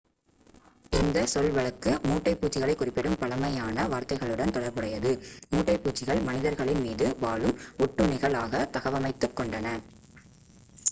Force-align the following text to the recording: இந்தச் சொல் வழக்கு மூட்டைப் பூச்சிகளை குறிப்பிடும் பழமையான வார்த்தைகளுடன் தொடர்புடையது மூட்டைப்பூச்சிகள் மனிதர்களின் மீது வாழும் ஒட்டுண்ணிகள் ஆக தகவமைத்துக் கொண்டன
இந்தச் 0.91 1.27
சொல் 1.27 1.49
வழக்கு 1.49 1.91
மூட்டைப் 2.03 2.39
பூச்சிகளை 2.41 2.75
குறிப்பிடும் 2.75 3.17
பழமையான 3.17 3.85
வார்த்தைகளுடன் 3.87 4.53
தொடர்புடையது 4.53 5.11
மூட்டைப்பூச்சிகள் 5.51 6.23
மனிதர்களின் 6.23 6.81
மீது 6.81 7.07
வாழும் 7.19 7.55
ஒட்டுண்ணிகள் 7.79 8.33
ஆக 8.35 8.63
தகவமைத்துக் 8.73 9.37
கொண்டன 9.39 9.67